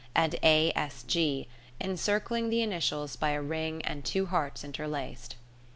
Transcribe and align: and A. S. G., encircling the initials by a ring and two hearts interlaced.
and 0.15 0.33
A. 0.41 0.73
S. 0.75 1.03
G., 1.03 1.47
encircling 1.79 2.49
the 2.49 2.63
initials 2.63 3.15
by 3.15 3.33
a 3.33 3.41
ring 3.43 3.83
and 3.83 4.03
two 4.03 4.25
hearts 4.25 4.63
interlaced. 4.63 5.35